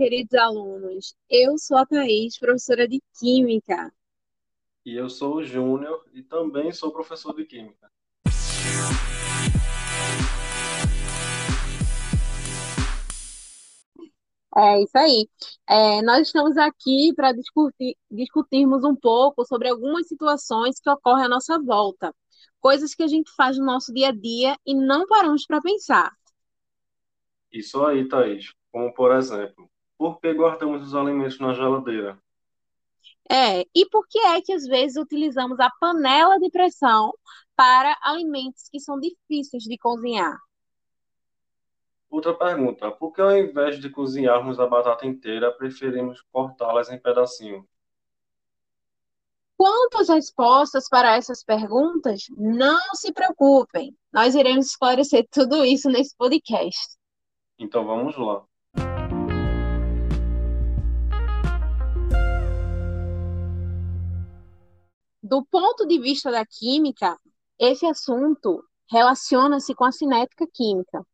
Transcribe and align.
queridos 0.00 0.32
alunos. 0.32 1.14
Eu 1.28 1.58
sou 1.58 1.76
a 1.76 1.84
Thaís, 1.84 2.38
professora 2.38 2.88
de 2.88 3.02
Química. 3.18 3.92
E 4.82 4.94
eu 4.94 5.10
sou 5.10 5.36
o 5.36 5.44
Júnior 5.44 6.06
e 6.14 6.22
também 6.22 6.72
sou 6.72 6.90
professor 6.90 7.34
de 7.34 7.44
Química. 7.44 7.92
É 14.56 14.82
isso 14.82 14.96
aí. 14.96 15.28
É, 15.68 16.00
nós 16.00 16.28
estamos 16.28 16.56
aqui 16.56 17.12
para 17.14 17.32
discutir, 17.32 17.94
discutirmos 18.10 18.82
um 18.82 18.96
pouco 18.96 19.44
sobre 19.44 19.68
algumas 19.68 20.08
situações 20.08 20.80
que 20.80 20.88
ocorrem 20.88 21.26
à 21.26 21.28
nossa 21.28 21.60
volta, 21.60 22.14
coisas 22.58 22.94
que 22.94 23.02
a 23.02 23.06
gente 23.06 23.30
faz 23.36 23.58
no 23.58 23.66
nosso 23.66 23.92
dia 23.92 24.08
a 24.08 24.12
dia 24.12 24.56
e 24.64 24.74
não 24.74 25.06
paramos 25.06 25.44
para 25.44 25.60
pensar. 25.60 26.10
Isso 27.52 27.84
aí, 27.84 28.08
Thaís. 28.08 28.54
Como, 28.72 28.94
por 28.94 29.14
exemplo, 29.14 29.69
por 30.00 30.18
que 30.18 30.32
guardamos 30.32 30.82
os 30.82 30.94
alimentos 30.94 31.38
na 31.38 31.52
geladeira? 31.52 32.18
É, 33.30 33.66
e 33.74 33.86
por 33.90 34.08
que 34.08 34.18
é 34.18 34.40
que 34.40 34.50
às 34.50 34.64
vezes 34.64 34.96
utilizamos 34.96 35.60
a 35.60 35.70
panela 35.78 36.38
de 36.38 36.48
pressão 36.48 37.12
para 37.54 37.98
alimentos 38.00 38.66
que 38.70 38.80
são 38.80 38.98
difíceis 38.98 39.62
de 39.64 39.76
cozinhar? 39.76 40.38
Outra 42.08 42.32
pergunta: 42.32 42.90
por 42.90 43.12
que 43.12 43.20
ao 43.20 43.36
invés 43.36 43.78
de 43.78 43.90
cozinharmos 43.90 44.58
a 44.58 44.66
batata 44.66 45.06
inteira, 45.06 45.52
preferimos 45.52 46.22
cortá-las 46.32 46.88
em 46.88 46.98
pedacinhos? 46.98 47.66
Quanto 49.54 49.98
às 49.98 50.08
respostas 50.08 50.88
para 50.88 51.14
essas 51.14 51.44
perguntas, 51.44 52.22
não 52.38 52.94
se 52.94 53.12
preocupem, 53.12 53.94
nós 54.10 54.34
iremos 54.34 54.68
esclarecer 54.68 55.28
tudo 55.30 55.62
isso 55.62 55.90
nesse 55.90 56.16
podcast. 56.16 56.96
Então 57.58 57.84
vamos 57.84 58.16
lá. 58.16 58.48
Do 65.30 65.44
ponto 65.44 65.86
de 65.86 65.96
vista 66.00 66.28
da 66.28 66.44
química, 66.44 67.16
esse 67.56 67.86
assunto 67.86 68.64
relaciona-se 68.90 69.72
com 69.76 69.84
a 69.84 69.92
cinética 69.92 70.44
química, 70.52 71.06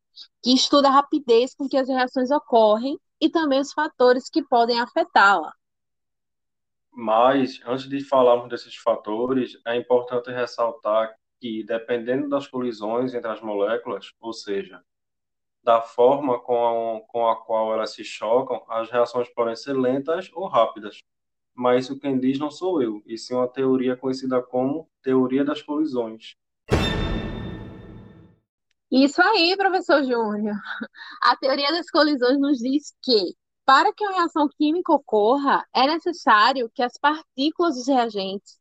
que 0.43 0.55
estuda 0.55 0.89
a 0.89 0.93
rapidez 0.93 1.55
com 1.55 1.69
que 1.69 1.77
as 1.77 1.87
reações 1.87 2.31
ocorrem 2.31 2.99
e 3.21 3.29
também 3.29 3.61
os 3.61 3.75
fatores 3.75 4.31
que 4.31 4.43
podem 4.43 4.81
afetá-la. 4.81 5.53
Mas, 6.91 7.61
antes 7.67 7.91
de 7.91 8.03
falarmos 8.03 8.49
desses 8.49 8.75
fatores, 8.77 9.61
é 9.67 9.77
importante 9.77 10.31
ressaltar 10.31 11.15
que, 11.39 11.63
dependendo 11.65 12.27
das 12.27 12.47
colisões 12.47 13.13
entre 13.13 13.31
as 13.31 13.43
moléculas, 13.43 14.15
ou 14.19 14.33
seja, 14.33 14.83
da 15.63 15.83
forma 15.83 16.41
com 16.41 16.57
a, 16.97 17.01
com 17.07 17.29
a 17.29 17.37
qual 17.37 17.75
elas 17.75 17.93
se 17.93 18.03
chocam, 18.03 18.65
as 18.67 18.91
reações 18.91 19.29
podem 19.35 19.55
ser 19.55 19.75
lentas 19.75 20.31
ou 20.33 20.49
rápidas. 20.49 21.05
Mas 21.57 21.85
isso 21.85 21.99
quem 21.99 22.19
diz 22.19 22.39
não 22.39 22.51
sou 22.51 22.83
eu, 22.83 23.03
e 23.07 23.17
sim 23.17 23.35
uma 23.35 23.49
teoria 23.49 23.97
conhecida 23.97 24.43
como 24.43 24.89
teoria 25.03 25.45
das 25.45 25.63
colisões. 25.63 26.37
Isso 28.93 29.21
aí, 29.23 29.57
professor 29.57 30.05
Júnior. 30.05 30.57
A 31.23 31.37
teoria 31.37 31.73
das 31.73 31.91
colisões 31.91 32.39
nos 32.39 32.59
diz 32.59 32.95
que, 33.03 33.35
para 33.65 33.93
que 33.93 34.05
uma 34.05 34.19
reação 34.19 34.49
química 34.57 34.93
ocorra, 34.93 35.65
é 35.75 35.87
necessário 35.87 36.71
que 36.75 36.83
as 36.83 36.97
partículas 36.99 37.75
dos 37.75 37.89
reagentes, 37.89 38.59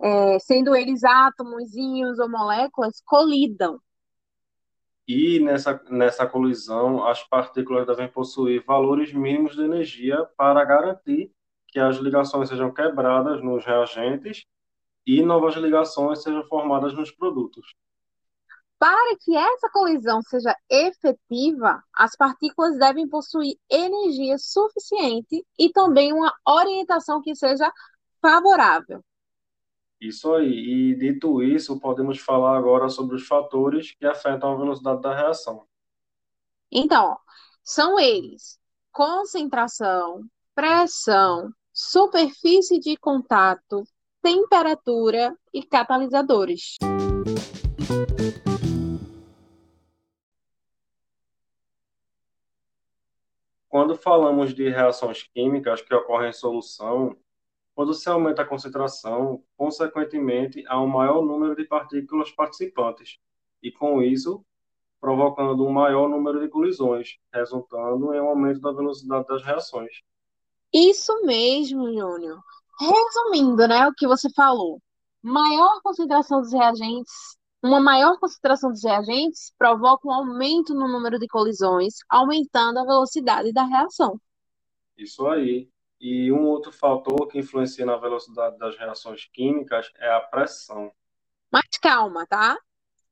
é, 0.00 0.38
sendo 0.38 0.74
eles 0.74 1.04
átomos, 1.04 1.74
íons 1.74 2.18
ou 2.18 2.28
moléculas, 2.28 3.02
colidam 3.04 3.78
e 5.06 5.40
nessa, 5.40 5.82
nessa 5.90 6.26
colisão, 6.26 7.06
as 7.06 7.22
partículas 7.24 7.86
devem 7.86 8.08
possuir 8.08 8.64
valores 8.64 9.12
mínimos 9.12 9.54
de 9.56 9.62
energia 9.62 10.24
para 10.36 10.64
garantir 10.64 11.30
que 11.72 11.80
as 11.80 11.96
ligações 11.96 12.50
sejam 12.50 12.72
quebradas 12.72 13.42
nos 13.42 13.64
reagentes 13.64 14.44
e 15.06 15.22
novas 15.22 15.54
ligações 15.56 16.22
sejam 16.22 16.44
formadas 16.44 16.94
nos 16.94 17.10
produtos. 17.10 17.74
Para 18.78 19.16
que 19.16 19.34
essa 19.34 19.70
colisão 19.70 20.20
seja 20.22 20.54
efetiva, 20.68 21.82
as 21.94 22.14
partículas 22.14 22.78
devem 22.78 23.08
possuir 23.08 23.56
energia 23.70 24.36
suficiente 24.38 25.46
e 25.58 25.70
também 25.70 26.12
uma 26.12 26.34
orientação 26.46 27.22
que 27.22 27.34
seja 27.34 27.72
favorável. 28.20 29.02
Isso 30.00 30.34
aí. 30.34 30.48
E 30.48 30.94
dito 30.96 31.42
isso, 31.42 31.78
podemos 31.78 32.18
falar 32.18 32.58
agora 32.58 32.88
sobre 32.88 33.14
os 33.14 33.26
fatores 33.26 33.92
que 33.92 34.04
afetam 34.04 34.52
a 34.52 34.56
velocidade 34.56 35.00
da 35.00 35.14
reação. 35.14 35.64
Então, 36.70 37.16
são 37.62 37.98
eles: 38.00 38.58
concentração, 38.90 40.24
pressão, 40.54 41.52
superfície 41.72 42.78
de 42.78 42.96
contato, 42.96 43.84
temperatura 44.20 45.36
e 45.52 45.62
catalisadores. 45.62 46.76
Quando 53.68 53.96
falamos 53.96 54.54
de 54.54 54.68
reações 54.68 55.22
químicas 55.22 55.80
que 55.80 55.94
ocorrem 55.94 56.28
em 56.28 56.32
solução, 56.32 57.16
quando 57.74 57.94
se 57.94 58.06
aumenta 58.06 58.42
a 58.42 58.46
concentração, 58.46 59.42
consequentemente, 59.56 60.62
há 60.68 60.78
um 60.78 60.86
maior 60.86 61.22
número 61.24 61.56
de 61.56 61.64
partículas 61.64 62.30
participantes, 62.30 63.18
e 63.62 63.72
com 63.72 64.02
isso, 64.02 64.44
provocando 65.00 65.66
um 65.66 65.72
maior 65.72 66.06
número 66.06 66.38
de 66.38 66.48
colisões, 66.48 67.18
resultando 67.32 68.12
em 68.12 68.20
um 68.20 68.28
aumento 68.28 68.60
da 68.60 68.72
velocidade 68.72 69.26
das 69.26 69.42
reações. 69.42 70.02
Isso 70.72 71.22
mesmo, 71.22 71.92
Júnior. 71.92 72.42
Resumindo, 72.80 73.68
né, 73.68 73.86
o 73.86 73.94
que 73.94 74.06
você 74.06 74.28
falou, 74.34 74.80
maior 75.22 75.80
concentração 75.82 76.40
dos 76.40 76.52
reagentes, 76.52 77.12
uma 77.62 77.80
maior 77.80 78.18
concentração 78.18 78.70
dos 78.70 78.82
reagentes 78.82 79.52
provoca 79.56 80.08
um 80.08 80.12
aumento 80.12 80.74
no 80.74 80.88
número 80.88 81.18
de 81.18 81.28
colisões, 81.28 81.94
aumentando 82.08 82.80
a 82.80 82.84
velocidade 82.84 83.52
da 83.52 83.64
reação. 83.64 84.20
Isso 84.96 85.26
aí. 85.28 85.70
E 86.00 86.32
um 86.32 86.44
outro 86.46 86.72
fator 86.72 87.28
que 87.28 87.38
influencia 87.38 87.86
na 87.86 87.96
velocidade 87.96 88.58
das 88.58 88.76
reações 88.76 89.26
químicas 89.32 89.92
é 89.96 90.10
a 90.10 90.20
pressão. 90.20 90.90
Mas 91.52 91.78
calma, 91.80 92.26
tá? 92.26 92.58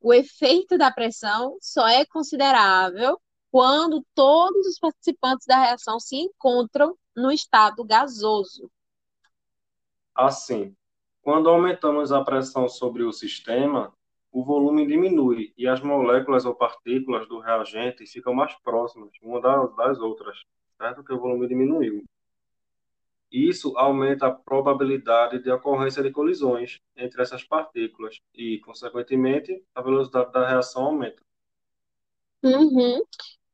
O 0.01 0.13
efeito 0.13 0.77
da 0.77 0.91
pressão 0.91 1.57
só 1.61 1.87
é 1.87 2.05
considerável 2.07 3.21
quando 3.53 4.05
todos 4.15 4.67
os 4.67 4.79
participantes 4.79 5.47
da 5.47 5.61
reação 5.61 6.01
se 6.01 6.17
encontram 6.17 6.97
no 7.17 7.31
estado 7.31 7.85
gasoso. 7.85 8.71
Assim, 10.15 10.75
quando 11.23 11.49
aumentamos 11.49 12.13
a 12.13 12.25
pressão 12.25 12.69
sobre 12.69 13.03
o 13.03 13.13
sistema, 13.13 13.93
o 14.33 14.45
volume 14.45 14.87
diminui 14.87 15.53
e 15.57 15.67
as 15.67 15.81
moléculas 15.81 16.45
ou 16.45 16.55
partículas 16.55 17.29
do 17.29 17.41
reagente 17.41 18.07
ficam 18.07 18.33
mais 18.33 18.55
próximas 18.63 19.11
uma 19.23 19.41
das 19.41 19.99
outras, 19.99 20.43
certo? 20.77 21.03
Que 21.03 21.13
o 21.13 21.19
volume 21.19 21.49
diminuiu. 21.49 22.05
Isso 23.31 23.77
aumenta 23.77 24.27
a 24.27 24.33
probabilidade 24.33 25.41
de 25.41 25.51
ocorrência 25.51 26.03
de 26.03 26.11
colisões 26.11 26.81
entre 26.97 27.23
essas 27.23 27.45
partículas 27.45 28.21
e, 28.35 28.59
consequentemente, 28.61 29.63
a 29.75 29.81
velocidade 29.81 30.33
da 30.33 30.49
reação 30.49 30.87
aumenta. 30.87 31.23
Uhum. 32.43 33.01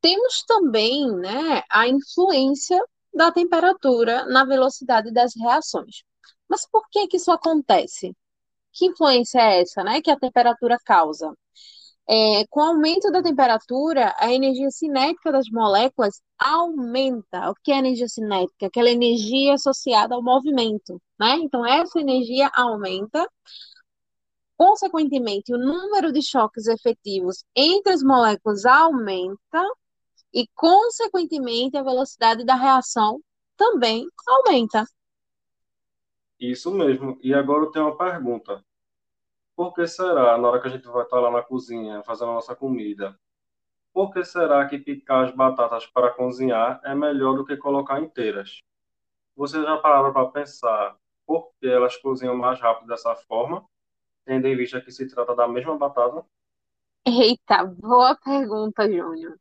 Temos 0.00 0.42
também 0.44 1.10
né, 1.16 1.62
a 1.70 1.86
influência 1.88 2.82
da 3.16 3.32
temperatura 3.32 4.26
na 4.26 4.44
velocidade 4.44 5.10
das 5.12 5.32
reações. 5.36 6.02
Mas 6.48 6.68
por 6.70 6.88
que, 6.90 7.08
que 7.08 7.16
isso 7.16 7.32
acontece? 7.32 8.14
Que 8.72 8.86
influência 8.86 9.40
é 9.40 9.62
essa 9.62 9.82
né, 9.82 10.02
que 10.02 10.10
a 10.10 10.18
temperatura 10.18 10.78
causa? 10.84 11.32
É, 12.08 12.46
com 12.50 12.60
o 12.60 12.64
aumento 12.64 13.10
da 13.10 13.22
temperatura, 13.22 14.14
a 14.18 14.32
energia 14.32 14.70
cinética 14.70 15.32
das 15.32 15.48
moléculas 15.50 16.20
aumenta. 16.38 17.50
O 17.50 17.54
que 17.64 17.72
é 17.72 17.78
energia 17.78 18.06
cinética? 18.08 18.66
Aquela 18.66 18.90
energia 18.90 19.54
associada 19.54 20.14
ao 20.14 20.22
movimento, 20.22 21.00
né? 21.18 21.36
Então, 21.42 21.66
essa 21.66 21.98
energia 22.00 22.50
aumenta. 22.54 23.28
Consequentemente, 24.56 25.52
o 25.52 25.58
número 25.58 26.12
de 26.12 26.22
choques 26.22 26.66
efetivos 26.66 27.44
entre 27.56 27.92
as 27.92 28.02
moléculas 28.02 28.64
aumenta 28.64 29.62
e, 30.32 30.46
consequentemente, 30.54 31.76
a 31.76 31.82
velocidade 31.82 32.44
da 32.44 32.54
reação 32.54 33.20
também 33.56 34.06
aumenta. 34.26 34.84
Isso 36.38 36.72
mesmo. 36.72 37.18
E 37.22 37.32
agora 37.32 37.64
eu 37.64 37.70
tenho 37.70 37.86
uma 37.86 37.96
pergunta. 37.96 38.64
Por 39.54 39.72
que 39.72 39.86
será, 39.86 40.36
na 40.36 40.48
hora 40.48 40.60
que 40.60 40.68
a 40.68 40.70
gente 40.70 40.86
vai 40.86 41.02
estar 41.04 41.18
lá 41.18 41.30
na 41.30 41.42
cozinha 41.42 42.02
fazendo 42.02 42.32
a 42.32 42.34
nossa 42.34 42.54
comida, 42.54 43.18
por 43.92 44.12
que 44.12 44.22
será 44.22 44.68
que 44.68 44.78
picar 44.78 45.24
as 45.24 45.34
batatas 45.34 45.86
para 45.86 46.12
cozinhar 46.12 46.80
é 46.84 46.94
melhor 46.94 47.34
do 47.34 47.46
que 47.46 47.56
colocar 47.56 47.98
inteiras? 47.98 48.60
Vocês 49.34 49.62
já 49.62 49.78
pararam 49.78 50.12
para 50.12 50.28
pensar 50.28 50.96
por 51.26 51.50
que 51.58 51.66
elas 51.66 51.96
cozinham 51.96 52.36
mais 52.36 52.60
rápido 52.60 52.88
dessa 52.88 53.14
forma, 53.16 53.64
tendo 54.26 54.46
em 54.46 54.56
vista 54.56 54.80
que 54.80 54.92
se 54.92 55.08
trata 55.08 55.34
da 55.34 55.48
mesma 55.48 55.78
batata? 55.78 56.22
Eita, 57.06 57.64
boa 57.64 58.14
pergunta, 58.16 58.86
Júnior. 58.86 59.38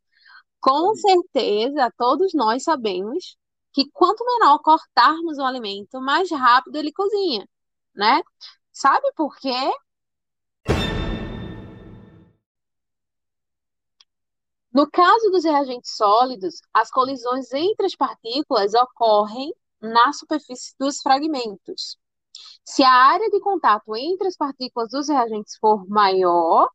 Com 0.65 0.95
certeza, 0.95 1.94
todos 1.95 2.33
nós 2.33 2.63
sabemos 2.63 3.38
que 3.71 3.88
quanto 3.91 4.25
menor 4.25 4.57
cortarmos 4.63 5.38
o 5.38 5.44
alimento, 5.44 6.01
mais 6.01 6.31
rápido 6.31 6.75
ele 6.77 6.91
cozinha, 6.91 7.47
né? 7.95 8.23
Sabe 8.71 9.12
por 9.15 9.35
quê? 9.38 9.71
No 14.73 14.89
caso 14.89 15.29
dos 15.29 15.44
reagentes 15.44 15.95
sólidos, 15.95 16.56
as 16.73 16.89
colisões 16.89 17.53
entre 17.53 17.85
as 17.85 17.95
partículas 17.95 18.73
ocorrem 18.73 19.53
na 19.79 20.12
superfície 20.13 20.73
dos 20.79 21.00
fragmentos. 21.00 21.95
Se 22.63 22.81
a 22.83 22.91
área 22.91 23.29
de 23.29 23.39
contato 23.39 23.95
entre 23.95 24.27
as 24.27 24.35
partículas 24.35 24.89
dos 24.89 25.09
reagentes 25.09 25.57
for 25.59 25.88
maior, 25.88 26.71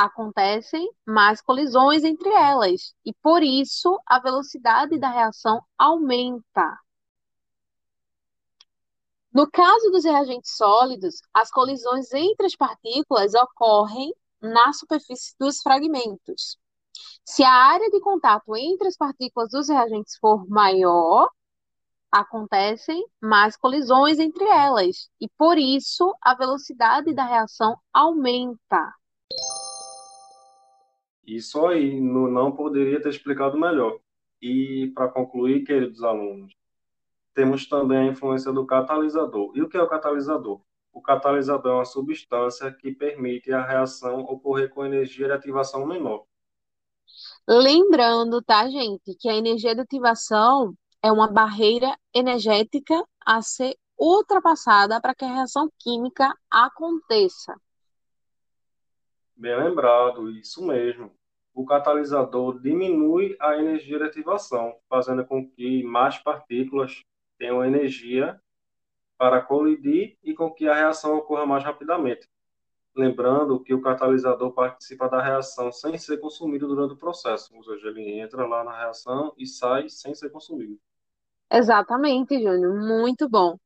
acontecem 0.00 0.90
mais 1.06 1.42
colisões 1.42 2.04
entre 2.04 2.30
elas, 2.30 2.94
e 3.04 3.12
por 3.22 3.42
isso 3.42 4.00
a 4.06 4.18
velocidade 4.18 4.98
da 4.98 5.10
reação 5.10 5.62
aumenta. 5.76 6.78
No 9.30 9.48
caso 9.48 9.90
dos 9.90 10.04
reagentes 10.04 10.56
sólidos, 10.56 11.20
as 11.34 11.50
colisões 11.50 12.10
entre 12.14 12.46
as 12.46 12.56
partículas 12.56 13.34
ocorrem 13.34 14.14
na 14.40 14.72
superfície 14.72 15.34
dos 15.38 15.60
fragmentos. 15.60 16.56
Se 17.22 17.44
a 17.44 17.52
área 17.52 17.90
de 17.90 18.00
contato 18.00 18.56
entre 18.56 18.88
as 18.88 18.96
partículas 18.96 19.50
dos 19.50 19.68
reagentes 19.68 20.16
for 20.18 20.48
maior, 20.48 21.30
acontecem 22.10 23.04
mais 23.20 23.54
colisões 23.54 24.18
entre 24.18 24.44
elas, 24.44 25.10
e 25.20 25.28
por 25.36 25.58
isso 25.58 26.12
a 26.22 26.34
velocidade 26.34 27.14
da 27.14 27.24
reação 27.24 27.76
aumenta. 27.92 28.99
Isso 31.30 31.64
aí, 31.64 32.00
não 32.00 32.50
poderia 32.50 33.00
ter 33.00 33.08
explicado 33.08 33.56
melhor. 33.56 34.00
E 34.42 34.90
para 34.96 35.08
concluir, 35.08 35.62
queridos 35.62 36.02
alunos, 36.02 36.52
temos 37.32 37.68
também 37.68 37.98
a 37.98 38.06
influência 38.10 38.52
do 38.52 38.66
catalisador. 38.66 39.52
E 39.54 39.62
o 39.62 39.68
que 39.68 39.76
é 39.76 39.82
o 39.82 39.88
catalisador? 39.88 40.60
O 40.92 41.00
catalisador 41.00 41.70
é 41.70 41.74
uma 41.76 41.84
substância 41.84 42.72
que 42.72 42.90
permite 42.90 43.52
a 43.52 43.64
reação 43.64 44.22
ocorrer 44.22 44.70
com 44.70 44.84
energia 44.84 45.26
de 45.26 45.32
ativação 45.32 45.86
menor. 45.86 46.24
Lembrando, 47.46 48.42
tá, 48.42 48.68
gente, 48.68 49.14
que 49.14 49.28
a 49.28 49.36
energia 49.36 49.72
de 49.72 49.82
ativação 49.82 50.74
é 51.00 51.12
uma 51.12 51.30
barreira 51.30 51.96
energética 52.12 53.06
a 53.24 53.40
ser 53.40 53.76
ultrapassada 53.96 55.00
para 55.00 55.14
que 55.14 55.24
a 55.24 55.32
reação 55.32 55.70
química 55.78 56.34
aconteça. 56.50 57.54
Bem 59.36 59.56
lembrado, 59.56 60.28
isso 60.32 60.66
mesmo. 60.66 61.19
O 61.60 61.64
catalisador 61.66 62.58
diminui 62.58 63.36
a 63.38 63.54
energia 63.54 63.98
de 63.98 64.04
ativação, 64.04 64.74
fazendo 64.88 65.26
com 65.26 65.46
que 65.46 65.82
mais 65.82 66.16
partículas 66.16 67.04
tenham 67.36 67.62
energia 67.62 68.40
para 69.18 69.42
colidir 69.42 70.16
e 70.24 70.32
com 70.32 70.50
que 70.50 70.66
a 70.66 70.74
reação 70.74 71.18
ocorra 71.18 71.44
mais 71.44 71.62
rapidamente 71.62 72.26
lembrando 72.96 73.62
que 73.62 73.72
o 73.72 73.80
catalisador 73.80 74.52
participa 74.52 75.08
da 75.08 75.22
reação 75.22 75.70
sem 75.70 75.96
ser 75.96 76.18
consumido 76.18 76.66
durante 76.66 76.94
o 76.94 76.96
processo, 76.96 77.54
ou 77.54 77.62
seja, 77.62 77.88
ele 77.88 78.18
entra 78.18 78.46
lá 78.46 78.64
na 78.64 78.76
reação 78.76 79.32
e 79.36 79.46
sai 79.46 79.88
sem 79.88 80.14
ser 80.14 80.30
consumido. 80.30 80.76
Exatamente, 81.52 82.34
Júnior, 82.34 82.74
muito 82.74 83.28
bom. 83.28 83.56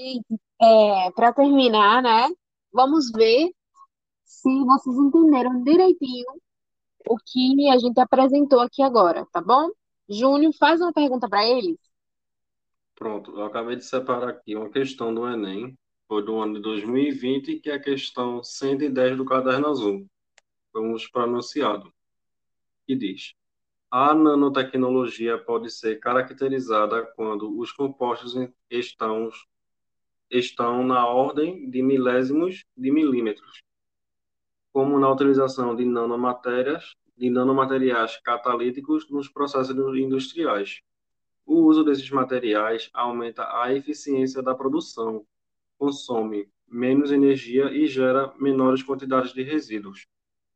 Gente, 0.00 0.40
é, 0.58 1.10
para 1.10 1.30
terminar, 1.30 2.02
né? 2.02 2.26
Vamos 2.72 3.12
ver 3.12 3.50
se 4.24 4.48
vocês 4.64 4.96
entenderam 4.96 5.62
direitinho 5.62 6.40
o 7.06 7.18
que 7.18 7.68
a 7.68 7.76
gente 7.76 8.00
apresentou 8.00 8.60
aqui 8.60 8.82
agora, 8.82 9.26
tá 9.30 9.42
bom? 9.42 9.68
Júnior, 10.08 10.54
faz 10.58 10.80
uma 10.80 10.90
pergunta 10.90 11.28
para 11.28 11.46
eles. 11.46 11.76
Pronto, 12.94 13.30
eu 13.32 13.44
acabei 13.44 13.76
de 13.76 13.84
separar 13.84 14.30
aqui 14.30 14.56
uma 14.56 14.70
questão 14.70 15.12
do 15.12 15.28
Enem, 15.28 15.76
foi 16.08 16.24
do 16.24 16.38
ano 16.38 16.54
de 16.54 16.62
2020, 16.62 17.58
que 17.58 17.68
é 17.68 17.74
a 17.74 17.82
questão 17.82 18.42
110 18.42 19.18
do 19.18 19.26
caderno 19.26 19.68
azul. 19.68 20.06
Vamos 20.72 21.06
pronunciado. 21.08 21.92
Que 22.86 22.96
diz: 22.96 23.34
A 23.90 24.14
nanotecnologia 24.14 25.36
pode 25.36 25.70
ser 25.70 26.00
caracterizada 26.00 27.04
quando 27.14 27.58
os 27.58 27.70
compostos 27.70 28.34
estão, 28.70 29.28
estão 30.30 30.84
na 30.86 31.06
ordem 31.06 31.68
de 31.68 31.82
milésimos 31.82 32.64
de 32.76 32.90
milímetros, 32.90 33.62
como 34.72 34.98
na 34.98 35.10
utilização 35.10 35.74
de 35.74 35.84
nanomatérias 35.84 36.94
de 37.16 37.28
nanomateriais 37.28 38.16
catalíticos 38.18 39.10
nos 39.10 39.28
processos 39.28 39.76
industriais. 39.94 40.80
O 41.44 41.64
uso 41.66 41.84
desses 41.84 42.08
materiais 42.10 42.88
aumenta 42.94 43.46
a 43.60 43.74
eficiência 43.74 44.42
da 44.42 44.54
produção, 44.54 45.26
consome 45.76 46.48
menos 46.66 47.10
energia 47.10 47.70
e 47.72 47.86
gera 47.86 48.32
menores 48.38 48.82
quantidades 48.82 49.34
de 49.34 49.42
resíduos. 49.42 50.06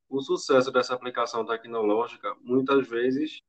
O 0.09 0.23
sucesso 0.23 0.71
dessa 0.71 0.95
aplicação 0.95 1.45
tecnológica 1.45 2.35
muitas 2.41 2.89
vezes 2.89 3.43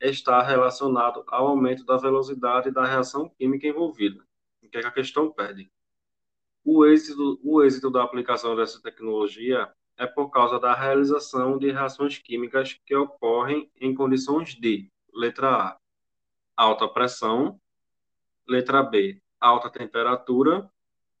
está 0.00 0.42
relacionado 0.42 1.24
ao 1.26 1.48
aumento 1.48 1.84
da 1.84 1.96
velocidade 1.96 2.70
da 2.70 2.84
reação 2.84 3.28
química 3.30 3.66
envolvida. 3.66 4.22
O 4.64 4.68
que, 4.68 4.78
é 4.78 4.80
que 4.80 4.86
a 4.86 4.92
questão 4.92 5.30
pede? 5.30 5.70
O 6.64 6.86
êxito, 6.86 7.38
o 7.42 7.62
êxito 7.62 7.90
da 7.90 8.02
aplicação 8.02 8.56
dessa 8.56 8.80
tecnologia 8.80 9.70
é 9.96 10.06
por 10.06 10.30
causa 10.30 10.58
da 10.58 10.74
realização 10.74 11.58
de 11.58 11.70
reações 11.70 12.18
químicas 12.18 12.72
que 12.84 12.96
ocorrem 12.96 13.70
em 13.80 13.94
condições 13.94 14.54
de, 14.54 14.90
letra 15.12 15.48
A, 15.54 15.78
alta 16.56 16.88
pressão, 16.88 17.60
letra 18.48 18.82
B, 18.82 19.20
alta 19.38 19.70
temperatura, 19.70 20.68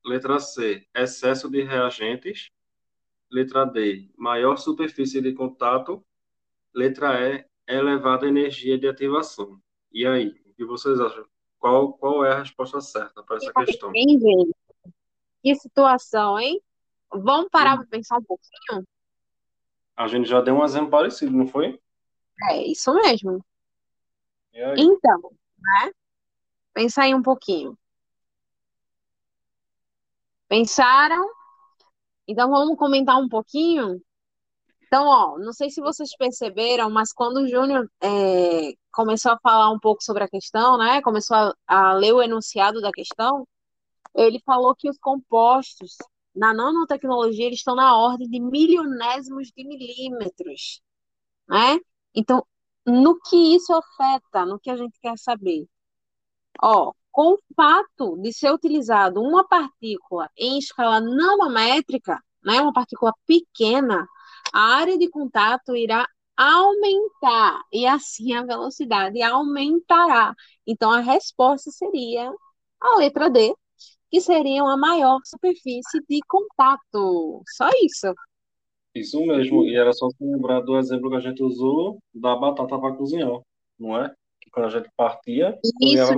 letra 0.04 0.38
C, 0.40 0.86
excesso 0.94 1.50
de 1.50 1.62
reagentes, 1.62 2.50
letra 3.30 3.64
D, 3.64 4.10
maior 4.16 4.56
superfície 4.56 5.20
de 5.20 5.32
contato, 5.32 6.04
letra 6.74 7.20
E, 7.20 7.44
elevada 7.66 8.26
energia 8.26 8.78
de 8.78 8.88
ativação. 8.88 9.60
E 9.92 10.06
aí, 10.06 10.34
o 10.46 10.54
que 10.54 10.64
vocês 10.64 11.00
acham? 11.00 11.33
Qual, 11.64 11.94
qual 11.94 12.26
é 12.26 12.32
a 12.32 12.38
resposta 12.40 12.78
certa 12.82 13.22
para 13.22 13.38
essa 13.38 13.50
questão? 13.50 13.90
Que 15.42 15.54
situação, 15.54 16.38
hein? 16.38 16.60
Vamos 17.10 17.48
parar 17.50 17.78
para 17.78 17.86
pensar 17.86 18.18
um 18.18 18.22
pouquinho? 18.22 18.86
A 19.96 20.06
gente 20.06 20.28
já 20.28 20.42
deu 20.42 20.56
um 20.56 20.62
exemplo 20.62 20.90
parecido, 20.90 21.34
não 21.34 21.46
foi? 21.46 21.80
É, 22.50 22.66
isso 22.66 22.92
mesmo. 22.92 23.42
Então, 24.52 25.32
né? 25.58 25.90
Pensar 26.74 27.04
aí 27.04 27.14
um 27.14 27.22
pouquinho. 27.22 27.78
Pensaram? 30.46 31.26
Então 32.28 32.50
vamos 32.50 32.76
comentar 32.76 33.16
um 33.16 33.26
pouquinho? 33.26 34.02
Então, 34.82 35.06
ó, 35.06 35.38
não 35.38 35.54
sei 35.54 35.70
se 35.70 35.80
vocês 35.80 36.14
perceberam, 36.14 36.90
mas 36.90 37.10
quando 37.10 37.38
o 37.38 37.48
Júnior 37.48 37.90
é, 38.02 38.74
começou 38.94 39.32
a 39.32 39.38
falar 39.38 39.70
um 39.70 39.78
pouco 39.78 40.02
sobre 40.02 40.24
a 40.24 40.28
questão, 40.28 40.78
né? 40.78 41.02
Começou 41.02 41.36
a, 41.36 41.54
a 41.66 41.92
ler 41.94 42.12
o 42.12 42.22
enunciado 42.22 42.80
da 42.80 42.92
questão, 42.92 43.46
ele 44.14 44.40
falou 44.46 44.74
que 44.74 44.88
os 44.88 44.98
compostos 44.98 45.96
na 46.34 46.52
nanotecnologia, 46.52 47.46
eles 47.46 47.58
estão 47.58 47.76
na 47.76 47.96
ordem 47.96 48.28
de 48.28 48.40
milionésimos 48.40 49.52
de 49.56 49.64
milímetros, 49.64 50.80
né? 51.48 51.78
Então, 52.14 52.44
no 52.86 53.20
que 53.20 53.54
isso 53.54 53.72
afeta, 53.72 54.44
no 54.44 54.58
que 54.58 54.70
a 54.70 54.76
gente 54.76 54.98
quer 55.00 55.16
saber? 55.18 55.66
Ó, 56.60 56.92
com 57.12 57.34
o 57.34 57.38
fato 57.54 58.16
de 58.20 58.32
ser 58.32 58.52
utilizado 58.52 59.22
uma 59.22 59.46
partícula 59.46 60.28
em 60.36 60.58
escala 60.58 61.00
nanométrica, 61.00 62.20
né, 62.44 62.60
uma 62.60 62.72
partícula 62.72 63.12
pequena, 63.26 64.06
a 64.52 64.60
área 64.76 64.98
de 64.98 65.08
contato 65.08 65.76
irá 65.76 66.06
aumentar 66.36 67.62
e 67.72 67.86
assim 67.86 68.34
a 68.34 68.44
velocidade 68.44 69.22
aumentará. 69.22 70.34
Então 70.66 70.90
a 70.90 71.00
resposta 71.00 71.70
seria 71.70 72.32
a 72.80 72.96
letra 72.98 73.30
D, 73.30 73.54
que 74.10 74.20
seriam 74.20 74.68
a 74.68 74.76
maior 74.76 75.20
superfície 75.24 76.00
de 76.08 76.20
contato. 76.28 77.42
Só 77.56 77.68
isso. 77.82 78.14
Isso 78.94 79.20
mesmo, 79.26 79.64
e 79.64 79.74
era 79.74 79.92
só 79.92 80.08
se 80.10 80.22
lembrar 80.24 80.60
do 80.60 80.78
exemplo 80.78 81.10
que 81.10 81.16
a 81.16 81.20
gente 81.20 81.42
usou 81.42 81.98
da 82.14 82.36
batata 82.36 82.78
para 82.78 82.94
cozinhar, 82.94 83.40
não 83.78 83.98
é? 83.98 84.14
Que 84.40 84.50
quando 84.50 84.66
a 84.66 84.70
gente 84.70 84.88
partia, 84.96 85.58
isso, 85.80 86.14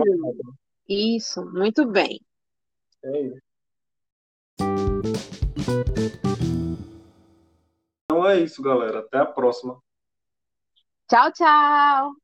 isso, 0.86 1.44
muito 1.52 1.86
bem. 1.86 2.20
É 3.02 3.22
isso. 3.22 3.46
Então 8.04 8.26
é 8.26 8.40
isso, 8.40 8.62
galera. 8.62 8.98
Até 8.98 9.18
a 9.18 9.26
próxima. 9.26 9.78
Tchau, 11.08 11.30
tchau. 11.32 12.16